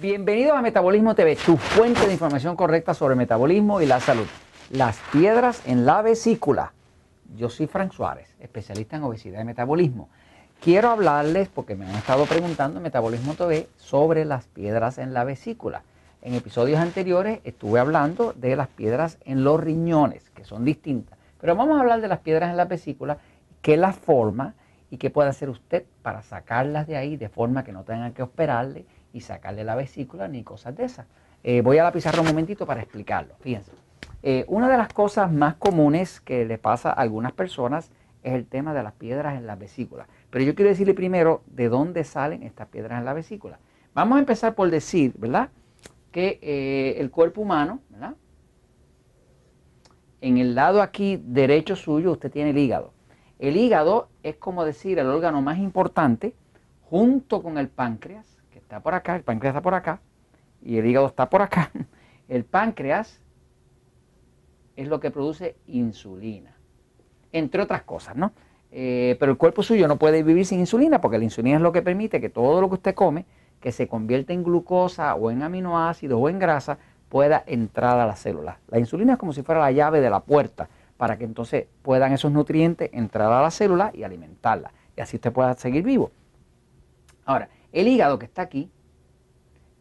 Bienvenidos 0.00 0.56
a 0.56 0.62
Metabolismo 0.62 1.14
TV, 1.14 1.36
tu 1.36 1.58
fuente 1.58 2.06
de 2.06 2.14
información 2.14 2.56
correcta 2.56 2.94
sobre 2.94 3.16
metabolismo 3.16 3.82
y 3.82 3.86
la 3.86 4.00
salud. 4.00 4.26
Las 4.70 4.98
piedras 5.12 5.60
en 5.66 5.84
la 5.84 6.00
vesícula. 6.00 6.72
Yo 7.36 7.50
soy 7.50 7.66
Frank 7.66 7.92
Suárez, 7.92 8.34
especialista 8.40 8.96
en 8.96 9.02
obesidad 9.02 9.42
y 9.42 9.44
metabolismo. 9.44 10.08
Quiero 10.58 10.88
hablarles, 10.88 11.50
porque 11.50 11.74
me 11.74 11.84
han 11.84 11.94
estado 11.96 12.24
preguntando 12.24 12.78
en 12.78 12.82
Metabolismo 12.82 13.34
TV, 13.34 13.68
sobre 13.76 14.24
las 14.24 14.46
piedras 14.46 14.96
en 14.96 15.12
la 15.12 15.24
vesícula. 15.24 15.82
En 16.22 16.32
episodios 16.32 16.80
anteriores 16.80 17.40
estuve 17.44 17.78
hablando 17.78 18.32
de 18.32 18.56
las 18.56 18.68
piedras 18.68 19.18
en 19.26 19.44
los 19.44 19.60
riñones, 19.60 20.30
que 20.30 20.46
son 20.46 20.64
distintas. 20.64 21.18
Pero 21.42 21.54
vamos 21.56 21.76
a 21.76 21.80
hablar 21.82 22.00
de 22.00 22.08
las 22.08 22.20
piedras 22.20 22.48
en 22.48 22.56
la 22.56 22.64
vesícula, 22.64 23.18
qué 23.60 23.76
las 23.76 23.96
forma 23.96 24.54
y 24.90 24.96
qué 24.96 25.10
puede 25.10 25.28
hacer 25.28 25.50
usted 25.50 25.84
para 26.00 26.22
sacarlas 26.22 26.86
de 26.86 26.96
ahí 26.96 27.18
de 27.18 27.28
forma 27.28 27.64
que 27.64 27.72
no 27.72 27.84
tengan 27.84 28.14
que 28.14 28.22
operarle 28.22 28.86
y 29.12 29.20
sacarle 29.20 29.64
la 29.64 29.74
vesícula 29.74 30.28
ni 30.28 30.42
cosas 30.42 30.76
de 30.76 30.84
esas. 30.84 31.06
Eh, 31.42 31.62
voy 31.62 31.78
a 31.78 31.84
la 31.84 31.92
pizarra 31.92 32.20
un 32.20 32.26
momentito 32.26 32.66
para 32.66 32.80
explicarlo. 32.80 33.34
Fíjense. 33.40 33.72
Eh, 34.22 34.44
una 34.48 34.68
de 34.68 34.76
las 34.76 34.92
cosas 34.92 35.32
más 35.32 35.54
comunes 35.54 36.20
que 36.20 36.44
le 36.44 36.58
pasa 36.58 36.90
a 36.90 36.94
algunas 36.94 37.32
personas 37.32 37.90
es 38.22 38.34
el 38.34 38.46
tema 38.46 38.74
de 38.74 38.82
las 38.82 38.92
piedras 38.92 39.36
en 39.36 39.46
la 39.46 39.56
vesícula. 39.56 40.06
Pero 40.28 40.44
yo 40.44 40.54
quiero 40.54 40.70
decirle 40.70 40.92
primero 40.92 41.42
de 41.46 41.68
dónde 41.68 42.04
salen 42.04 42.42
estas 42.42 42.68
piedras 42.68 42.98
en 42.98 43.06
la 43.06 43.14
vesícula. 43.14 43.58
Vamos 43.94 44.16
a 44.16 44.20
empezar 44.20 44.54
por 44.54 44.70
decir, 44.70 45.14
¿verdad? 45.16 45.48
Que 46.12 46.38
eh, 46.42 47.00
el 47.00 47.10
cuerpo 47.10 47.40
humano, 47.40 47.80
¿verdad? 47.88 48.14
En 50.20 50.36
el 50.36 50.54
lado 50.54 50.82
aquí 50.82 51.22
derecho 51.24 51.76
suyo 51.76 52.12
usted 52.12 52.30
tiene 52.30 52.50
el 52.50 52.58
hígado. 52.58 52.92
El 53.38 53.56
hígado 53.56 54.10
es 54.22 54.36
como 54.36 54.66
decir 54.66 54.98
el 54.98 55.06
órgano 55.06 55.40
más 55.40 55.58
importante 55.58 56.34
junto 56.82 57.42
con 57.42 57.56
el 57.56 57.68
páncreas 57.68 58.39
está 58.70 58.78
por 58.78 58.94
acá, 58.94 59.16
el 59.16 59.24
páncreas 59.24 59.52
está 59.52 59.62
por 59.62 59.74
acá 59.74 60.00
y 60.62 60.78
el 60.78 60.86
hígado 60.86 61.08
está 61.08 61.28
por 61.28 61.42
acá. 61.42 61.72
El 62.28 62.44
páncreas 62.44 63.20
es 64.76 64.86
lo 64.86 65.00
que 65.00 65.10
produce 65.10 65.56
insulina, 65.66 66.54
entre 67.32 67.60
otras 67.62 67.82
cosas, 67.82 68.14
¿no? 68.14 68.30
Eh, 68.70 69.16
pero 69.18 69.32
el 69.32 69.38
cuerpo 69.38 69.64
suyo 69.64 69.88
no 69.88 69.96
puede 69.96 70.22
vivir 70.22 70.46
sin 70.46 70.60
insulina 70.60 71.00
porque 71.00 71.18
la 71.18 71.24
insulina 71.24 71.56
es 71.56 71.62
lo 71.62 71.72
que 71.72 71.82
permite 71.82 72.20
que 72.20 72.28
todo 72.28 72.60
lo 72.60 72.68
que 72.68 72.74
usted 72.74 72.94
come, 72.94 73.26
que 73.60 73.72
se 73.72 73.88
convierte 73.88 74.32
en 74.32 74.44
glucosa 74.44 75.16
o 75.16 75.32
en 75.32 75.42
aminoácidos 75.42 76.20
o 76.22 76.28
en 76.28 76.38
grasa, 76.38 76.78
pueda 77.08 77.42
entrar 77.48 77.98
a 77.98 78.06
las 78.06 78.20
células. 78.20 78.58
La 78.68 78.78
insulina 78.78 79.14
es 79.14 79.18
como 79.18 79.32
si 79.32 79.42
fuera 79.42 79.60
la 79.60 79.72
llave 79.72 80.00
de 80.00 80.10
la 80.10 80.20
puerta 80.20 80.68
para 80.96 81.18
que 81.18 81.24
entonces 81.24 81.66
puedan 81.82 82.12
esos 82.12 82.30
nutrientes 82.30 82.88
entrar 82.92 83.32
a 83.32 83.42
la 83.42 83.50
célula 83.50 83.90
y 83.92 84.04
alimentarla. 84.04 84.72
Y 84.96 85.00
así 85.00 85.16
usted 85.16 85.32
pueda 85.32 85.52
seguir 85.54 85.82
vivo. 85.82 86.12
Ahora, 87.24 87.48
el 87.72 87.88
hígado 87.88 88.18
que 88.18 88.26
está 88.26 88.42
aquí 88.42 88.70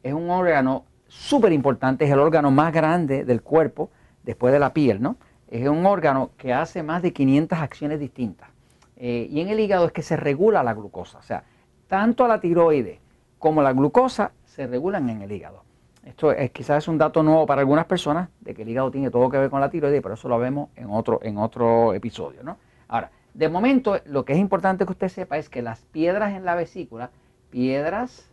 es 0.04 0.14
un 0.14 0.30
órgano 0.30 0.86
súper 1.08 1.52
importante, 1.52 2.06
es 2.06 2.12
el 2.12 2.20
órgano 2.20 2.52
más 2.52 2.74
grande 2.74 3.26
del 3.26 3.42
cuerpo 3.42 3.90
después 4.24 4.54
de 4.54 4.60
la 4.60 4.74
piel, 4.74 5.02
¿no? 5.02 5.18
Es 5.48 5.68
un 5.68 5.86
órgano 5.86 6.32
que 6.38 6.54
hace 6.54 6.84
más 6.84 7.02
de 7.02 7.12
500 7.12 7.58
acciones 7.60 8.00
distintas. 8.00 8.50
Eh, 8.96 9.28
y 9.30 9.42
en 9.42 9.50
el 9.50 9.60
hígado 9.60 9.86
es 9.86 9.92
que 9.92 10.04
se 10.04 10.16
regula 10.16 10.62
la 10.62 10.74
glucosa. 10.74 11.18
O 11.18 11.24
sea, 11.24 11.44
tanto 11.88 12.28
la 12.28 12.40
tiroides 12.40 13.00
como 13.40 13.62
la 13.64 13.74
glucosa 13.74 14.32
se 14.46 14.68
regulan 14.68 15.10
en 15.10 15.22
el 15.22 15.32
hígado. 15.32 15.64
Esto 16.06 16.32
es, 16.32 16.52
quizás 16.52 16.84
es 16.84 16.88
un 16.88 16.98
dato 16.98 17.24
nuevo 17.24 17.46
para 17.46 17.62
algunas 17.62 17.86
personas 17.86 18.30
de 18.42 18.54
que 18.54 18.62
el 18.62 18.70
hígado 18.70 18.92
tiene 18.92 19.10
todo 19.10 19.30
que 19.30 19.38
ver 19.38 19.50
con 19.50 19.62
la 19.62 19.70
tiroides, 19.70 20.02
pero 20.02 20.14
eso 20.14 20.30
lo 20.30 20.38
vemos 20.38 20.70
en 20.76 20.90
otro, 20.90 21.20
en 21.24 21.38
otro 21.38 21.94
episodio, 21.94 22.44
¿no? 22.44 22.58
Ahora, 22.88 23.12
de 23.34 23.50
momento, 23.50 24.00
lo 24.06 24.26
que 24.26 24.34
es 24.34 24.40
importante 24.40 24.86
que 24.86 24.92
usted 24.92 25.08
sepa 25.08 25.38
es 25.38 25.50
que 25.50 25.62
las 25.62 25.82
piedras 25.82 26.34
en 26.34 26.46
la 26.46 26.56
vesícula 26.56 27.12
piedras 27.50 28.30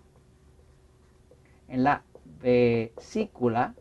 en 1.69 1.85
la 1.85 2.03
vesícula 2.41 3.75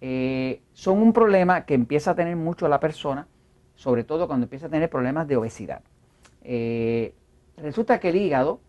eh, 0.00 0.60
son 0.72 0.98
un 0.98 1.12
problema 1.12 1.64
que 1.64 1.74
empieza 1.74 2.12
a 2.12 2.14
tener 2.14 2.36
mucho 2.36 2.68
la 2.68 2.80
persona, 2.80 3.26
sobre 3.74 4.04
todo 4.04 4.26
cuando 4.26 4.44
empieza 4.44 4.66
a 4.66 4.70
tener 4.70 4.90
problemas 4.90 5.26
de 5.26 5.36
obesidad. 5.36 5.82
Eh, 6.42 7.14
resulta 7.56 7.98
que 7.98 8.10
el 8.10 8.16
hígado, 8.16 8.60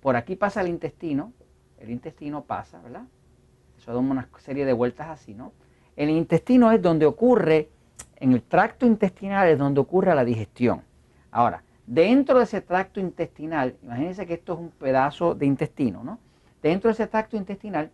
por 0.00 0.16
aquí 0.16 0.36
pasa 0.36 0.60
el 0.60 0.68
intestino, 0.68 1.32
el 1.78 1.90
intestino 1.90 2.44
pasa, 2.44 2.80
¿verdad? 2.82 3.04
Eso 3.78 3.92
da 3.92 3.98
una 3.98 4.28
serie 4.38 4.64
de 4.66 4.72
vueltas 4.72 5.08
así, 5.08 5.34
¿no? 5.34 5.52
El 5.96 6.10
intestino 6.10 6.70
es 6.70 6.82
donde 6.82 7.06
ocurre, 7.06 7.70
en 8.16 8.32
el 8.32 8.42
tracto 8.42 8.86
intestinal 8.86 9.48
es 9.48 9.58
donde 9.58 9.80
ocurre 9.80 10.14
la 10.14 10.24
digestión. 10.24 10.82
Ahora, 11.30 11.62
Dentro 11.90 12.36
de 12.36 12.44
ese 12.44 12.60
tracto 12.60 13.00
intestinal, 13.00 13.78
imagínense 13.82 14.26
que 14.26 14.34
esto 14.34 14.52
es 14.52 14.58
un 14.58 14.68
pedazo 14.68 15.34
de 15.34 15.46
intestino, 15.46 16.04
¿no? 16.04 16.18
Dentro 16.62 16.88
de 16.88 16.92
ese 16.92 17.06
tracto 17.06 17.34
intestinal, 17.34 17.90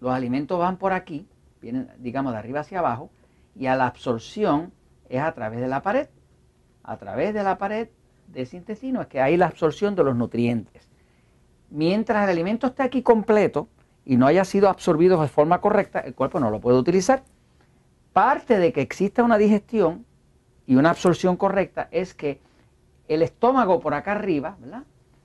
los 0.00 0.12
alimentos 0.12 0.56
van 0.56 0.76
por 0.76 0.92
aquí, 0.92 1.26
vienen, 1.60 1.90
digamos, 1.98 2.32
de 2.32 2.38
arriba 2.38 2.60
hacia 2.60 2.78
abajo, 2.78 3.10
y 3.56 3.66
a 3.66 3.74
la 3.74 3.88
absorción 3.88 4.72
es 5.08 5.20
a 5.20 5.32
través 5.32 5.60
de 5.60 5.66
la 5.66 5.82
pared. 5.82 6.10
A 6.84 6.96
través 6.96 7.34
de 7.34 7.42
la 7.42 7.58
pared 7.58 7.88
de 8.28 8.42
ese 8.42 8.56
intestino 8.56 9.00
es 9.00 9.08
que 9.08 9.20
hay 9.20 9.36
la 9.36 9.46
absorción 9.46 9.96
de 9.96 10.04
los 10.04 10.14
nutrientes. 10.14 10.88
Mientras 11.70 12.22
el 12.22 12.30
alimento 12.30 12.68
esté 12.68 12.84
aquí 12.84 13.02
completo 13.02 13.66
y 14.04 14.16
no 14.16 14.28
haya 14.28 14.44
sido 14.44 14.68
absorbido 14.68 15.20
de 15.20 15.26
forma 15.26 15.60
correcta, 15.60 15.98
el 15.98 16.14
cuerpo 16.14 16.38
no 16.38 16.52
lo 16.52 16.60
puede 16.60 16.78
utilizar. 16.78 17.24
Parte 18.12 18.58
de 18.58 18.72
que 18.72 18.80
exista 18.80 19.24
una 19.24 19.38
digestión 19.38 20.06
y 20.68 20.76
una 20.76 20.90
absorción 20.90 21.36
correcta 21.36 21.88
es 21.90 22.14
que 22.14 22.38
el 23.10 23.22
estómago 23.22 23.80
por 23.80 23.92
acá 23.92 24.12
arriba 24.12 24.56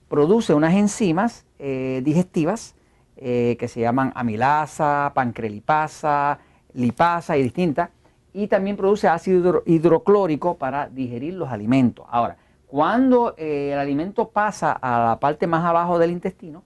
produce 0.09 0.55
unas 0.55 0.73
enzimas 0.73 1.45
eh, 1.59 2.01
digestivas 2.03 2.73
eh, 3.15 3.55
que 3.59 3.67
se 3.67 3.79
llaman 3.79 4.11
amilasa, 4.15 5.11
pancrelipasa, 5.13 6.39
lipasa 6.73 7.37
y 7.37 7.43
distintas, 7.43 7.91
y 8.33 8.47
también 8.47 8.75
produce 8.75 9.07
ácido 9.07 9.61
hidroclórico 9.67 10.57
para 10.57 10.89
digerir 10.89 11.35
los 11.35 11.49
alimentos. 11.49 12.07
Ahora, 12.09 12.37
cuando 12.65 13.35
eh, 13.37 13.69
el 13.73 13.77
alimento 13.77 14.29
pasa 14.29 14.71
a 14.71 15.09
la 15.09 15.19
parte 15.19 15.45
más 15.45 15.63
abajo 15.63 15.99
del 15.99 16.09
intestino, 16.09 16.63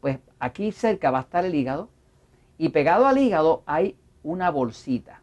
pues 0.00 0.20
aquí 0.40 0.72
cerca 0.72 1.10
va 1.10 1.18
a 1.18 1.22
estar 1.22 1.44
el 1.44 1.54
hígado 1.54 1.90
y 2.56 2.70
pegado 2.70 3.06
al 3.06 3.18
hígado 3.18 3.62
hay 3.66 3.94
una 4.22 4.50
bolsita. 4.50 5.20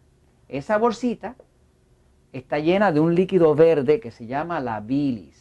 Esa 0.47 0.77
bolsita 0.77 1.35
está 2.33 2.59
llena 2.59 2.91
de 2.91 2.99
un 2.99 3.15
líquido 3.15 3.55
verde 3.55 3.99
que 3.99 4.11
se 4.11 4.27
llama 4.27 4.59
la 4.59 4.79
bilis 4.79 5.39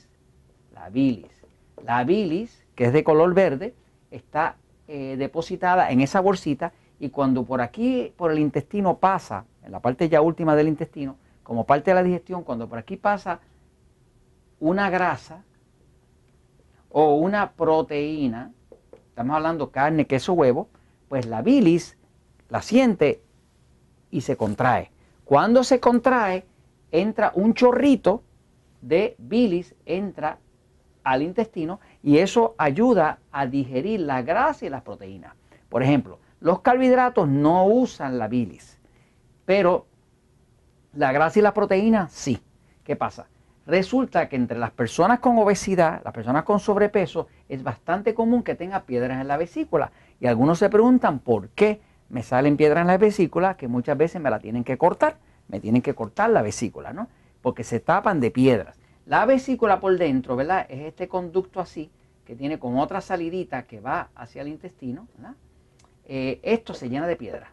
la 0.79 0.91
bilis. 0.91 1.45
La 1.85 2.05
bilis, 2.05 2.65
que 2.75 2.87
es 2.87 2.93
de 2.93 3.05
color 3.05 3.35
verde, 3.35 3.75
está 4.11 4.57
eh, 4.87 5.17
depositada 5.19 5.91
en 5.91 6.01
esa 6.01 6.21
bolsita 6.21 6.73
y 6.99 7.11
cuando 7.11 7.45
por 7.45 7.61
aquí, 7.61 8.13
por 8.17 8.33
el 8.33 8.39
intestino 8.39 8.99
pasa, 8.99 9.45
en 9.65 9.73
la 9.73 9.81
parte 9.81 10.09
ya 10.09 10.21
última 10.21 10.57
del 10.57 10.69
intestino, 10.69 11.17
como 11.43 11.65
parte 11.65 11.91
de 11.91 11.95
la 11.95 12.03
digestión, 12.03 12.43
cuando 12.43 12.69
por 12.69 12.79
aquí 12.79 12.97
pasa 12.97 13.41
una 14.61 14.91
grasa 14.91 15.45
o 16.91 17.15
una 17.17 17.53
proteína, 17.53 18.53
estamos 18.93 19.37
hablando 19.37 19.71
carne, 19.71 20.07
queso, 20.07 20.33
huevo, 20.33 20.69
pues 21.09 21.27
la 21.27 21.43
bilis 21.43 21.97
la 22.49 22.63
siente 22.63 23.23
y 24.11 24.23
se 24.23 24.37
contrae. 24.37 24.91
Cuando 25.25 25.63
se 25.65 25.81
contrae, 25.81 26.45
entra 26.91 27.33
un 27.35 27.55
chorrito 27.55 28.23
de 28.81 29.17
bilis, 29.19 29.75
entra 29.87 30.39
al 31.05 31.23
intestino 31.23 31.81
y 32.03 32.19
eso 32.19 32.55
ayuda 32.59 33.19
a 33.33 33.47
digerir 33.47 34.01
la 34.01 34.23
grasa 34.23 34.67
y 34.67 34.69
las 34.69 34.83
proteínas. 34.83 35.35
Por 35.69 35.83
ejemplo, 35.83 36.19
los 36.41 36.61
carbohidratos 36.61 37.29
no 37.29 37.65
usan 37.67 38.19
la 38.19 38.29
bilis, 38.29 38.79
pero 39.45 39.87
la 40.93 41.13
grasa 41.13 41.39
y 41.39 41.43
la 41.43 41.55
proteína 41.55 42.09
sí. 42.09 42.41
¿Qué 42.85 42.97
pasa? 42.97 43.27
Resulta 43.67 44.31
que 44.31 44.37
entre 44.37 44.59
las 44.59 44.71
personas 44.71 45.21
con 45.21 45.37
obesidad, 45.39 46.01
las 46.03 46.15
personas 46.15 46.45
con 46.45 46.59
sobrepeso, 46.59 47.29
es 47.51 47.63
bastante 47.63 48.15
común 48.15 48.43
que 48.43 48.55
tenga 48.55 48.85
piedras 48.85 49.21
en 49.21 49.29
la 49.29 49.37
vesícula. 49.37 49.93
Y 50.21 50.27
algunos 50.27 50.59
se 50.59 50.71
preguntan 50.71 51.19
por 51.19 51.51
qué 51.51 51.83
me 52.09 52.23
salen 52.23 52.57
piedras 52.57 52.81
en 52.81 52.87
la 52.87 52.97
vesícula, 52.97 53.59
que 53.59 53.69
muchas 53.69 53.99
veces 53.99 54.23
me 54.23 54.31
la 54.31 54.39
tienen 54.39 54.65
que 54.65 54.79
cortar, 54.79 55.19
me 55.49 55.61
tienen 55.61 55.83
que 55.83 55.95
cortar 55.95 56.31
la 56.31 56.43
vesícula, 56.43 56.93
¿no? 56.93 57.09
Porque 57.43 57.65
se 57.65 57.81
tapan 57.81 58.21
de 58.21 58.31
piedras. 58.31 58.79
La 59.07 59.25
vesícula 59.27 59.81
por 59.81 59.97
dentro, 59.99 60.37
¿verdad? 60.37 60.67
Es 60.69 60.81
este 60.81 61.09
conducto 61.09 61.61
así, 61.61 61.91
que 62.25 62.37
tiene 62.37 62.59
con 62.59 62.79
otra 62.79 63.01
salidita 63.01 63.63
que 63.63 63.81
va 63.81 64.11
hacia 64.15 64.43
el 64.43 64.49
intestino, 64.49 65.09
¿verdad? 65.17 65.35
Eh, 66.05 66.41
esto 66.43 66.75
se 66.75 66.89
llena 66.89 67.07
de 67.07 67.17
piedra. 67.17 67.53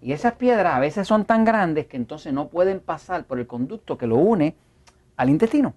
Y 0.00 0.12
esas 0.12 0.34
piedras 0.34 0.74
a 0.74 0.78
veces 0.78 1.08
son 1.08 1.24
tan 1.24 1.44
grandes 1.44 1.86
que 1.86 1.96
entonces 1.96 2.32
no 2.32 2.48
pueden 2.48 2.80
pasar 2.80 3.24
por 3.24 3.38
el 3.38 3.46
conducto 3.46 3.98
que 3.98 4.06
lo 4.06 4.16
une 4.16 4.54
al 5.16 5.30
intestino. 5.30 5.74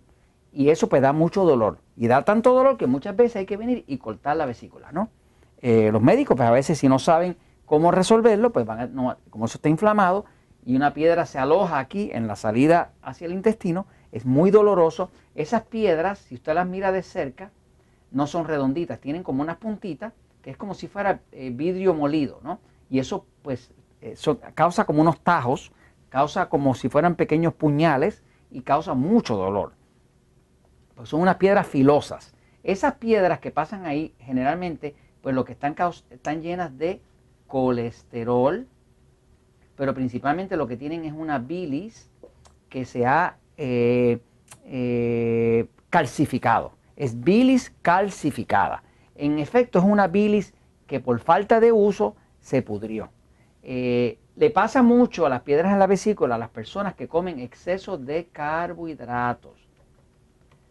Y 0.53 0.69
eso 0.69 0.89
pues 0.89 1.01
da 1.01 1.13
mucho 1.13 1.43
dolor. 1.43 1.79
Y 1.95 2.07
da 2.07 2.23
tanto 2.23 2.53
dolor 2.53 2.77
que 2.77 2.87
muchas 2.87 3.15
veces 3.15 3.37
hay 3.37 3.45
que 3.45 3.57
venir 3.57 3.83
y 3.87 3.97
cortar 3.97 4.37
la 4.37 4.45
vesícula, 4.45 4.91
¿no? 4.91 5.09
Eh, 5.61 5.91
los 5.91 6.01
médicos 6.01 6.35
pues 6.35 6.47
a 6.47 6.51
veces 6.51 6.77
si 6.77 6.89
no 6.89 6.99
saben 6.99 7.37
cómo 7.65 7.91
resolverlo, 7.91 8.51
pues 8.51 8.65
van 8.65 8.97
a, 8.99 9.17
como 9.29 9.45
eso 9.45 9.57
está 9.57 9.69
inflamado 9.69 10.25
y 10.65 10.75
una 10.75 10.93
piedra 10.93 11.25
se 11.25 11.39
aloja 11.39 11.79
aquí 11.79 12.09
en 12.13 12.27
la 12.27 12.35
salida 12.35 12.91
hacia 13.01 13.25
el 13.25 13.33
intestino, 13.33 13.87
es 14.11 14.25
muy 14.25 14.51
doloroso. 14.51 15.09
Esas 15.35 15.63
piedras, 15.63 16.19
si 16.19 16.35
usted 16.35 16.53
las 16.53 16.67
mira 16.67 16.91
de 16.91 17.03
cerca, 17.03 17.51
no 18.11 18.27
son 18.27 18.45
redonditas, 18.45 18.99
tienen 18.99 19.23
como 19.23 19.41
unas 19.41 19.57
puntitas 19.57 20.13
que 20.41 20.51
es 20.51 20.57
como 20.57 20.73
si 20.73 20.87
fuera 20.87 21.21
eh, 21.31 21.51
vidrio 21.51 21.93
molido, 21.93 22.39
¿no? 22.43 22.59
Y 22.89 22.99
eso 22.99 23.25
pues 23.41 23.71
causa 24.55 24.85
como 24.85 25.01
unos 25.01 25.19
tajos, 25.21 25.71
causa 26.09 26.49
como 26.49 26.73
si 26.73 26.89
fueran 26.89 27.15
pequeños 27.15 27.53
puñales 27.53 28.23
y 28.49 28.61
causa 28.61 28.93
mucho 28.93 29.35
dolor. 29.35 29.73
Pues 30.95 31.09
son 31.09 31.21
unas 31.21 31.37
piedras 31.37 31.67
filosas. 31.67 32.33
Esas 32.63 32.95
piedras 32.95 33.39
que 33.39 33.51
pasan 33.51 33.85
ahí 33.85 34.13
generalmente 34.19 34.95
pues 35.21 35.35
lo 35.35 35.45
que 35.45 35.53
están, 35.53 35.75
están 36.09 36.41
llenas 36.41 36.77
de 36.77 37.01
colesterol, 37.47 38.67
pero 39.81 39.95
principalmente 39.95 40.57
lo 40.57 40.67
que 40.67 40.77
tienen 40.77 41.05
es 41.05 41.11
una 41.11 41.39
bilis 41.39 42.07
que 42.69 42.85
se 42.85 43.07
ha 43.07 43.37
eh, 43.57 44.19
eh, 44.65 45.65
calcificado. 45.89 46.73
Es 46.95 47.19
bilis 47.19 47.73
calcificada. 47.81 48.83
En 49.15 49.39
efecto, 49.39 49.79
es 49.79 49.85
una 49.85 50.05
bilis 50.05 50.53
que 50.85 50.99
por 50.99 51.19
falta 51.19 51.59
de 51.59 51.71
uso 51.71 52.15
se 52.39 52.61
pudrió. 52.61 53.09
Eh, 53.63 54.19
le 54.35 54.51
pasa 54.51 54.83
mucho 54.83 55.25
a 55.25 55.29
las 55.29 55.41
piedras 55.41 55.73
en 55.73 55.79
la 55.79 55.87
vesícula 55.87 56.35
a 56.35 56.37
las 56.37 56.49
personas 56.49 56.93
que 56.93 57.07
comen 57.07 57.39
exceso 57.39 57.97
de 57.97 58.27
carbohidratos. 58.31 59.67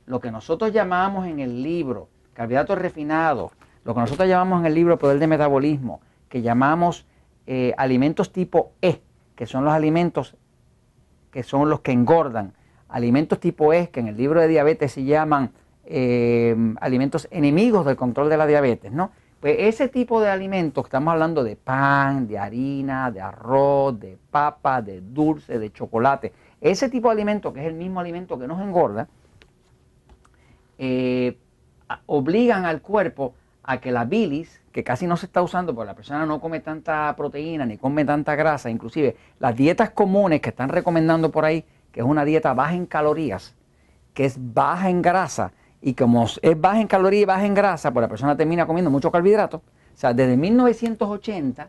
Lo 0.07 0.21
que 0.21 0.31
nosotros 0.31 0.73
llamamos 0.73 1.27
en 1.27 1.41
el 1.41 1.65
libro 1.65 2.11
carbohidratos 2.33 2.79
refinados, 2.79 3.51
lo 3.83 3.93
que 3.93 4.03
nosotros 4.03 4.29
llamamos 4.29 4.61
en 4.61 4.67
el 4.67 4.75
libro 4.77 5.01
Poder 5.01 5.19
de 5.19 5.27
Metabolismo, 5.27 6.01
que 6.29 6.43
llamamos 6.43 7.07
eh, 7.53 7.75
alimentos 7.77 8.33
tipo 8.33 8.75
E, 8.81 9.01
que 9.35 9.45
son 9.45 9.65
los 9.65 9.75
alimentos 9.75 10.37
que 11.33 11.43
son 11.43 11.69
los 11.69 11.81
que 11.81 11.91
engordan, 11.91 12.53
alimentos 12.89 13.41
tipo 13.41 13.73
E, 13.73 13.91
que 13.91 13.99
en 13.99 14.07
el 14.07 14.17
libro 14.17 14.41
de 14.41 14.47
diabetes 14.47 14.93
se 14.93 15.03
llaman 15.03 15.51
eh, 15.85 16.55
alimentos 16.81 17.27
enemigos 17.33 17.85
del 17.87 17.97
control 17.97 18.29
de 18.29 18.37
la 18.37 18.47
diabetes, 18.47 18.93
¿no? 18.93 19.11
Pues 19.41 19.57
ese 19.59 19.89
tipo 19.89 20.21
de 20.21 20.29
alimentos, 20.31 20.85
estamos 20.85 21.11
hablando 21.11 21.43
de 21.43 21.57
pan, 21.57 22.29
de 22.29 22.39
harina, 22.39 23.11
de 23.11 23.21
arroz, 23.21 23.99
de 23.99 24.17
papa, 24.31 24.81
de 24.81 25.01
dulce, 25.01 25.59
de 25.59 25.73
chocolate, 25.73 26.33
ese 26.61 26.89
tipo 26.89 27.09
de 27.09 27.15
alimento, 27.15 27.53
que 27.53 27.63
es 27.63 27.67
el 27.67 27.75
mismo 27.75 27.99
alimento 27.99 28.39
que 28.39 28.47
nos 28.47 28.61
engorda, 28.61 29.09
eh, 30.79 31.37
obligan 32.07 32.65
al 32.65 32.81
cuerpo 32.81 33.35
a 33.63 33.81
que 33.81 33.93
la 33.93 34.05
bilis, 34.05 34.61
que 34.73 34.85
casi 34.85 35.07
no 35.07 35.17
se 35.17 35.27
está 35.27 35.43
usando 35.43 35.75
porque 35.75 35.87
la 35.87 35.95
persona 35.95 36.27
no 36.27 36.41
come 36.41 36.61
tanta 36.61 37.15
proteína 37.17 37.67
ni 37.67 37.77
come 37.77 38.05
tanta 38.05 38.35
grasa, 38.35 38.71
inclusive 38.71 39.17
las 39.39 39.57
dietas 39.57 39.91
comunes 39.91 40.41
que 40.41 40.51
están 40.51 40.69
recomendando 40.69 41.31
por 41.31 41.45
ahí, 41.45 41.65
que 41.93 42.01
es 42.01 42.07
una 42.07 42.25
dieta 42.25 42.55
baja 42.55 42.75
en 42.75 42.87
calorías, 42.87 43.55
que 44.15 44.25
es 44.25 44.37
baja 44.39 44.91
en 44.91 45.03
grasa, 45.03 45.53
y 45.83 45.95
como 45.95 46.27
es 46.43 46.61
baja 46.61 46.81
en 46.81 46.87
calorías 46.87 47.23
y 47.23 47.27
baja 47.27 47.47
en 47.47 47.55
grasa, 47.55 47.93
pues 47.93 48.03
la 48.03 48.09
persona 48.09 48.37
termina 48.37 48.67
comiendo 48.67 48.91
mucho 48.91 49.11
carbohidrato. 49.11 49.59
O 49.59 49.97
sea, 50.01 50.13
desde 50.15 50.37
1980, 50.37 51.69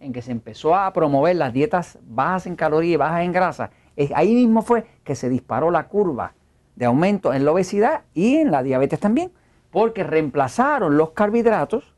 en 0.00 0.12
que 0.12 0.22
se 0.22 0.32
empezó 0.32 0.74
a 0.74 0.92
promover 0.92 1.36
las 1.36 1.52
dietas 1.52 1.98
bajas 2.02 2.46
en 2.46 2.56
calorías 2.56 2.94
y 2.94 2.96
bajas 2.96 3.22
en 3.22 3.32
grasa, 3.32 3.70
ahí 4.14 4.34
mismo 4.34 4.62
fue 4.62 4.86
que 5.04 5.14
se 5.14 5.28
disparó 5.28 5.70
la 5.70 5.88
curva 5.88 6.34
de 6.76 6.86
aumento 6.86 7.32
en 7.32 7.44
la 7.44 7.52
obesidad 7.52 8.02
y 8.14 8.36
en 8.36 8.50
la 8.50 8.62
diabetes 8.62 9.00
también, 9.00 9.32
porque 9.72 10.04
reemplazaron 10.04 10.96
los 10.96 11.10
carbohidratos, 11.10 11.94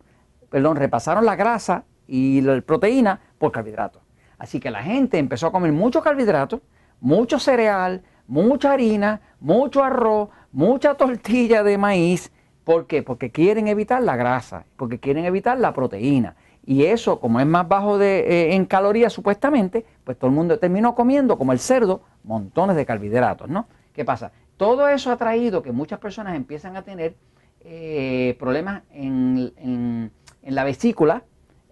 perdón, 0.49 0.76
repasaron 0.76 1.26
la 1.26 1.37
grasa 1.37 1.85
y 2.06 2.41
la 2.41 2.59
proteína 2.62 3.21
por 3.37 3.53
carbohidratos. 3.53 4.00
Así 4.38 4.61
que 4.61 4.71
la 4.71 4.82
gente 4.82 5.19
empezó 5.19 5.49
a 5.49 5.53
comer 5.53 5.73
mucho 5.73 6.00
carbohidrato, 6.00 6.62
mucho 7.00 7.38
cereal, 7.38 8.03
mucha 8.29 8.73
harina, 8.73 9.21
mucho 9.41 9.82
arroz, 9.82 10.29
mucha 10.53 10.94
tortilla 10.94 11.65
de 11.65 11.76
maíz. 11.76 12.32
¿Por 12.62 12.87
qué? 12.87 13.03
Porque 13.03 13.31
quieren 13.31 13.67
evitar 13.67 14.03
la 14.03 14.17
grasa, 14.17 14.65
porque 14.76 15.00
quieren 15.00 15.25
evitar 15.25 15.59
la 15.59 15.75
proteína. 15.75 16.37
Y 16.65 16.85
eso, 16.85 17.19
como 17.19 17.41
es 17.41 17.47
más 17.47 17.67
bajo 17.67 17.99
de, 17.99 18.21
eh, 18.21 18.55
en 18.55 18.67
calorías 18.67 19.12
supuestamente, 19.12 19.85
pues 20.05 20.17
todo 20.17 20.31
el 20.31 20.37
mundo 20.37 20.59
terminó 20.61 20.94
comiendo, 20.94 21.37
como 21.37 21.53
el 21.53 21.59
cerdo, 21.59 22.03
montones 22.23 22.76
de 22.76 22.87
carbohidratos, 22.87 23.50
¿no? 23.50 23.67
¿Qué 23.93 24.05
pasa? 24.05 24.31
Todo 24.56 24.88
eso 24.88 25.11
ha 25.11 25.17
traído 25.17 25.61
que 25.62 25.73
muchas 25.73 25.99
personas 25.99 26.37
empiezan 26.37 26.76
a 26.76 26.82
tener 26.82 27.17
eh, 27.64 28.37
problemas 28.38 28.82
en, 28.93 29.52
en, 29.56 30.11
la 30.43 30.64
vesícula, 30.64 31.25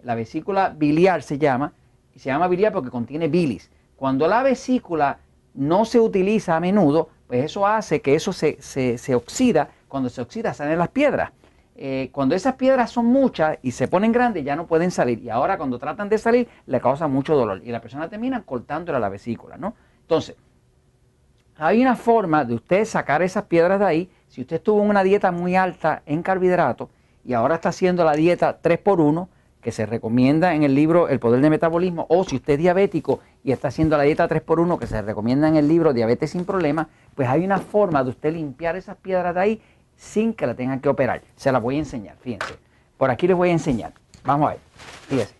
la 0.03 0.15
vesícula 0.15 0.73
biliar 0.75 1.21
se 1.21 1.37
llama, 1.37 1.73
y 2.15 2.19
se 2.19 2.29
llama 2.29 2.47
biliar 2.47 2.73
porque 2.73 2.89
contiene 2.89 3.27
bilis. 3.27 3.69
Cuando 3.95 4.27
la 4.27 4.43
vesícula 4.43 5.19
no 5.53 5.85
se 5.85 5.99
utiliza 5.99 6.55
a 6.55 6.59
menudo, 6.59 7.09
pues 7.27 7.45
eso 7.45 7.65
hace 7.65 8.01
que 8.01 8.15
eso 8.15 8.33
se, 8.33 9.15
oxida. 9.15 9.69
Cuando 9.87 10.09
se 10.09 10.21
oxida 10.21 10.53
salen 10.53 10.79
las 10.79 10.89
piedras. 10.89 11.31
Eh, 11.75 12.09
cuando 12.11 12.35
esas 12.35 12.55
piedras 12.55 12.91
son 12.91 13.07
muchas 13.07 13.57
y 13.63 13.71
se 13.71 13.87
ponen 13.87 14.11
grandes 14.11 14.43
ya 14.43 14.55
no 14.55 14.67
pueden 14.67 14.91
salir. 14.91 15.19
Y 15.19 15.29
ahora 15.29 15.57
cuando 15.57 15.79
tratan 15.79 16.09
de 16.09 16.17
salir 16.17 16.47
le 16.65 16.79
causa 16.79 17.07
mucho 17.07 17.35
dolor. 17.35 17.61
Y 17.63 17.71
la 17.71 17.81
persona 17.81 18.09
termina 18.09 18.43
cortándole 18.43 18.99
la 18.99 19.09
vesícula, 19.09 19.57
¿no? 19.57 19.75
Entonces, 20.01 20.35
hay 21.55 21.81
una 21.81 21.95
forma 21.95 22.45
de 22.45 22.55
usted 22.55 22.85
sacar 22.85 23.21
esas 23.21 23.45
piedras 23.45 23.79
de 23.79 23.85
ahí. 23.85 24.09
Si 24.33 24.41
usted 24.41 24.55
estuvo 24.55 24.81
en 24.81 24.89
una 24.89 25.03
dieta 25.03 25.31
muy 25.31 25.55
alta 25.55 26.01
en 26.07 26.23
carbohidratos 26.23 26.89
y 27.23 27.33
ahora 27.33 27.53
está 27.53 27.69
haciendo 27.69 28.03
la 28.03 28.13
dieta 28.13 28.59
3x1, 28.63 29.27
que 29.61 29.71
se 29.71 29.85
recomienda 29.85 30.55
en 30.55 30.63
el 30.63 30.73
libro 30.73 31.07
El 31.07 31.19
Poder 31.19 31.39
del 31.39 31.51
Metabolismo, 31.51 32.07
o 32.09 32.23
si 32.23 32.37
usted 32.37 32.53
es 32.53 32.59
diabético 32.59 33.19
y 33.43 33.51
está 33.51 33.67
haciendo 33.67 33.95
la 33.95 34.01
dieta 34.01 34.27
3x1 34.27 34.79
que 34.79 34.87
se 34.87 35.03
recomienda 35.03 35.47
en 35.47 35.55
el 35.55 35.67
libro 35.67 35.93
Diabetes 35.93 36.31
sin 36.31 36.45
Problemas, 36.45 36.87
pues 37.13 37.29
hay 37.29 37.45
una 37.45 37.59
forma 37.59 38.03
de 38.03 38.09
usted 38.09 38.33
limpiar 38.33 38.75
esas 38.75 38.97
piedras 38.97 39.35
de 39.35 39.39
ahí 39.39 39.61
sin 39.95 40.33
que 40.33 40.47
la 40.47 40.55
tengan 40.55 40.79
que 40.79 40.89
operar. 40.89 41.21
Se 41.35 41.51
la 41.51 41.59
voy 41.59 41.75
a 41.75 41.79
enseñar, 41.79 42.15
fíjense. 42.19 42.55
Por 42.97 43.11
aquí 43.11 43.27
les 43.27 43.37
voy 43.37 43.49
a 43.49 43.51
enseñar. 43.51 43.93
Vamos 44.23 44.47
a 44.47 44.53
ver, 44.53 44.59
fíjense. 45.09 45.35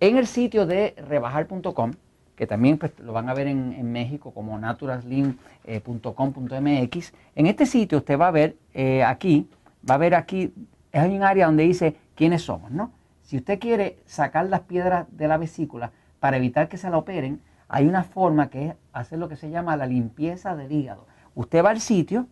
En 0.00 0.18
el 0.18 0.26
sitio 0.26 0.66
de 0.66 0.94
rebajar.com, 1.08 1.92
que 2.36 2.46
también 2.46 2.78
pues, 2.78 2.92
lo 2.98 3.12
van 3.12 3.28
a 3.28 3.34
ver 3.34 3.46
en, 3.46 3.92
México 3.92 4.32
como 4.32 4.58
naturalslim.com.mx, 4.58 7.12
en 7.34 7.46
este 7.46 7.66
sitio 7.66 7.98
usted 7.98 8.18
va 8.18 8.28
a 8.28 8.32
ver 8.32 8.56
eh, 8.74 9.04
aquí, 9.04 9.48
va 9.88 9.96
a 9.96 9.98
ver 9.98 10.14
aquí, 10.14 10.54
hay 10.92 11.16
un 11.16 11.22
área 11.22 11.46
donde 11.46 11.64
dice 11.64 11.96
quiénes 12.14 12.42
somos, 12.42 12.70
¿no? 12.70 12.92
Si 13.22 13.36
usted 13.36 13.58
quiere 13.58 13.98
sacar 14.06 14.46
las 14.46 14.60
piedras 14.60 15.06
de 15.10 15.28
la 15.28 15.38
vesícula 15.38 15.92
para 16.20 16.36
evitar 16.36 16.68
que 16.68 16.76
se 16.76 16.90
la 16.90 16.98
operen, 16.98 17.40
hay 17.68 17.86
una 17.86 18.04
forma 18.04 18.50
que 18.50 18.68
es 18.68 18.74
hacer 18.92 19.18
lo 19.18 19.28
que 19.28 19.36
se 19.36 19.50
llama 19.50 19.76
la 19.76 19.86
limpieza 19.86 20.54
del 20.54 20.72
hígado. 20.72 21.06
Usted 21.34 21.64
va 21.64 21.70
al 21.70 21.80
sitio, 21.80 22.26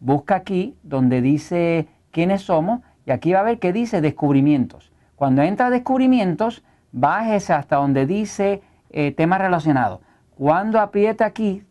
busca 0.00 0.34
aquí 0.34 0.76
donde 0.82 1.22
dice 1.22 1.86
quiénes 2.10 2.42
somos 2.42 2.80
y 3.06 3.12
aquí 3.12 3.32
va 3.32 3.40
a 3.40 3.44
ver 3.44 3.58
que 3.58 3.72
dice 3.72 4.00
descubrimientos. 4.00 4.92
Cuando 5.14 5.42
entra 5.42 5.66
a 5.66 5.70
descubrimientos, 5.70 6.64
bájese 6.92 7.52
hasta 7.52 7.76
donde 7.76 8.06
dice 8.06 8.62
eh, 8.90 9.12
temas 9.12 9.40
relacionados. 9.40 10.00
Cuando 10.36 10.80
aprieta 10.80 11.24
aquí, 11.24 11.62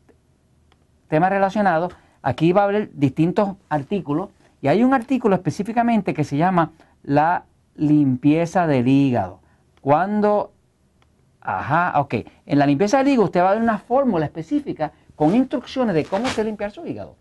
temas 1.07 1.29
relacionados, 1.29 1.93
aquí 2.21 2.51
va 2.53 2.61
a 2.61 2.65
haber 2.65 2.91
distintos 2.93 3.55
artículos 3.69 4.29
y 4.61 4.67
hay 4.67 4.83
un 4.83 4.93
artículo 4.93 5.35
específicamente 5.35 6.13
que 6.13 6.23
se 6.23 6.37
llama 6.37 6.71
la 7.03 7.45
limpieza 7.75 8.67
del 8.67 8.87
hígado. 8.87 9.39
Cuando, 9.81 10.51
ajá, 11.41 11.99
ok, 11.99 12.15
en 12.45 12.59
la 12.59 12.65
limpieza 12.65 12.97
del 12.97 13.07
hígado 13.09 13.25
usted 13.25 13.41
va 13.41 13.51
a 13.51 13.53
ver 13.53 13.63
una 13.63 13.77
fórmula 13.77 14.25
específica 14.25 14.91
con 15.15 15.35
instrucciones 15.35 15.95
de 15.95 16.05
cómo 16.05 16.27
se 16.27 16.43
limpiar 16.43 16.71
su 16.71 16.85
hígado. 16.85 17.15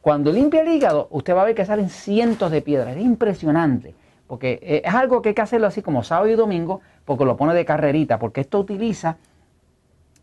Cuando 0.00 0.32
limpia 0.32 0.62
el 0.62 0.68
hígado, 0.68 1.06
usted 1.10 1.34
va 1.34 1.42
a 1.42 1.44
ver 1.44 1.54
que 1.54 1.64
salen 1.64 1.88
cientos 1.88 2.50
de 2.50 2.60
piedras. 2.60 2.96
Es 2.96 3.02
impresionante, 3.04 3.94
porque 4.26 4.58
eh, 4.62 4.82
es 4.84 4.94
algo 4.94 5.22
que 5.22 5.30
hay 5.30 5.34
que 5.34 5.42
hacerlo 5.42 5.68
así 5.68 5.80
como 5.80 6.02
sábado 6.02 6.28
y 6.28 6.34
domingo, 6.34 6.80
porque 7.04 7.24
lo 7.24 7.36
pone 7.36 7.54
de 7.54 7.64
carrerita, 7.64 8.18
porque 8.18 8.40
esto 8.40 8.58
utiliza 8.58 9.16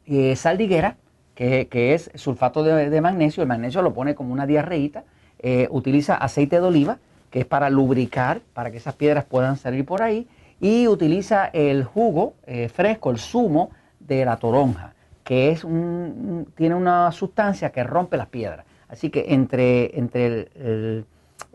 eh, 0.10 0.36
saldiguera, 0.36 0.98
que, 1.36 1.94
es 1.94 2.12
sulfato 2.16 2.64
de, 2.64 3.02
magnesio, 3.02 3.44
el 3.44 3.48
magnesio 3.48 3.82
lo 3.82 3.94
pone 3.94 4.14
como 4.14 4.34
una 4.34 4.46
diarreíta, 4.46 5.04
eh, 5.40 5.68
utiliza 5.72 6.16
aceite 6.16 6.60
de 6.60 6.68
oliva, 6.68 6.98
que 7.30 7.40
es 7.40 7.46
para 7.46 7.70
lubricar, 7.70 8.42
para 8.54 8.72
que 8.72 8.78
esas 8.78 8.96
piedras 8.96 9.24
puedan 9.24 9.56
salir 9.56 9.86
por 9.86 10.02
ahí, 10.02 10.28
y 10.60 10.88
utiliza 10.88 11.46
el 11.46 11.86
jugo 11.86 12.34
eh, 12.46 12.68
fresco, 12.68 13.12
el 13.12 13.20
zumo 13.20 13.70
de 14.00 14.26
la 14.26 14.36
toronja, 14.38 14.94
que 15.24 15.52
es 15.52 15.62
tiene 16.56 16.76
una 16.76 17.12
sustancia 17.14 17.72
que 17.72 17.84
rompe 17.84 18.18
las 18.18 18.28
piedras. 18.28 18.66
Así 18.90 19.10
que 19.10 19.26
entre, 19.30 19.98
entre 19.98 20.50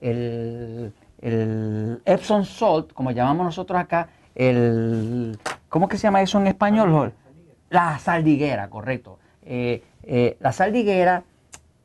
el, 0.01 0.93
Epsom 2.07 2.45
salt, 2.45 2.93
como 2.93 3.11
llamamos 3.11 3.45
nosotros 3.47 3.79
acá, 3.79 4.09
el, 4.35 5.37
¿cómo 5.69 5.89
que 5.89 5.99
se 5.99 6.05
llama 6.05 6.23
eso 6.23 6.39
en 6.39 6.47
español? 6.47 7.13
La 7.75 7.99
saldiguera, 7.99 8.71
correcto. 8.71 9.19
Eh, 9.45 9.83
eh, 10.05 10.37
la 10.39 10.53
saldiguera, 10.53 11.25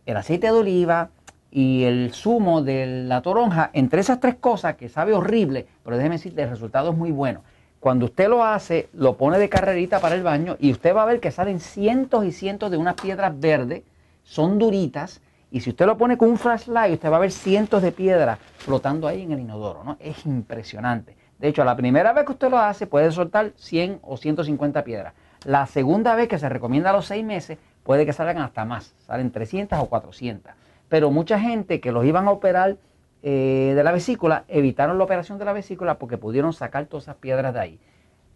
el 0.06 0.18
aceite 0.18 0.46
de 0.46 0.54
oliva, 0.54 1.10
y 1.50 1.84
el 1.86 2.12
zumo 2.14 2.62
de 2.62 2.86
la 3.08 3.24
toronja, 3.24 3.72
entre 3.74 4.02
esas 4.02 4.20
tres 4.20 4.36
cosas 4.36 4.76
que 4.76 4.88
sabe 4.88 5.14
horrible, 5.14 5.66
pero 5.84 5.98
déjeme 5.98 6.18
decirle, 6.18 6.44
el 6.44 6.52
resultado 6.52 6.92
es 6.92 6.96
muy 6.96 7.10
bueno. 7.10 7.42
Cuando 7.80 8.06
usted 8.06 8.30
lo 8.30 8.46
hace, 8.46 8.88
lo 8.94 9.18
pone 9.18 9.40
de 9.40 9.50
carrerita 9.50 10.00
para 10.00 10.14
el 10.14 10.22
baño 10.22 10.58
y 10.60 10.72
usted 10.72 10.96
va 10.96 11.02
a 11.02 11.06
ver 11.08 11.20
que 11.20 11.32
salen 11.32 11.60
cientos 11.60 12.24
y 12.24 12.32
cientos 12.34 12.70
de 12.70 12.78
unas 12.78 12.94
piedras 12.94 13.40
verdes, 13.40 13.82
son 14.22 14.60
duritas, 14.60 15.22
y 15.50 15.62
si 15.62 15.72
usted 15.72 15.88
lo 15.88 15.98
pone 15.98 16.20
con 16.20 16.30
un 16.30 16.38
flashlight, 16.38 16.94
usted 16.94 17.12
va 17.12 17.16
a 17.16 17.22
ver 17.22 17.32
cientos 17.32 17.82
de 17.82 17.92
piedras 17.92 18.38
flotando 18.60 19.08
ahí 19.08 19.24
en 19.24 19.32
el 19.32 19.40
inodoro, 19.40 19.84
¿no? 19.84 19.98
Es 20.00 20.24
impresionante. 20.28 21.18
De 21.40 21.48
hecho, 21.48 21.64
la 21.64 21.76
primera 21.76 22.14
vez 22.14 22.26
que 22.26 22.34
usted 22.34 22.52
lo 22.52 22.60
hace 22.60 22.86
puede 22.86 23.12
soltar 23.12 23.54
100 23.56 24.02
o 24.04 24.18
150 24.18 24.84
piedras. 24.84 25.16
La 25.46 25.66
segunda 25.68 26.16
vez 26.16 26.28
que 26.28 26.38
se 26.38 26.50
recomienda 26.50 26.90
a 26.90 26.94
los 26.94 27.06
seis 27.06 27.24
meses 27.24 27.58
puede 27.84 28.06
que 28.06 28.14
salgan 28.14 28.40
hasta 28.40 28.66
más, 28.66 28.94
salen 29.00 29.32
300 29.32 29.80
o 29.80 29.86
400. 29.86 30.54
Pero 30.90 31.12
mucha 31.12 31.40
gente 31.40 31.80
que 31.80 31.92
los 31.92 32.06
iban 32.06 32.28
a 32.28 32.32
operar 32.32 32.78
eh, 33.22 33.74
de 33.76 33.84
la 33.84 33.92
vesícula 33.92 34.44
evitaron 34.48 34.98
la 34.98 35.04
operación 35.04 35.38
de 35.38 35.46
la 35.46 35.54
vesícula 35.54 35.98
porque 35.98 36.18
pudieron 36.18 36.54
sacar 36.54 36.86
todas 36.88 37.06
esas 37.06 37.16
piedras 37.16 37.54
de 37.54 37.60
ahí. 37.60 37.80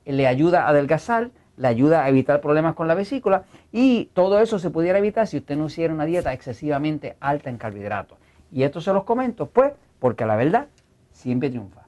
Le 0.05 0.27
ayuda 0.27 0.63
a 0.63 0.69
adelgazar, 0.69 1.31
le 1.57 1.67
ayuda 1.67 2.03
a 2.03 2.10
evitar 2.10 2.41
problemas 2.41 2.75
con 2.75 2.88
la 2.88 2.95
vesícula 2.95 3.43
y 3.72 4.05
todo 4.13 4.39
eso 4.39 4.60
se 4.60 4.69
pudiera 4.69 4.98
evitar 4.98 5.27
si 5.27 5.38
usted 5.38 5.57
no 5.57 5.67
hiciera 5.67 5.93
una 5.93 6.05
dieta 6.05 6.33
excesivamente 6.33 7.17
alta 7.19 7.50
en 7.50 7.57
carbohidratos. 7.57 8.17
Y 8.51 8.63
esto 8.63 8.81
se 8.81 8.93
los 8.93 9.03
comento, 9.03 9.48
pues, 9.48 9.74
porque 10.00 10.25
la 10.25 10.36
verdad 10.36 10.67
siempre 11.12 11.50
triunfa. 11.50 11.83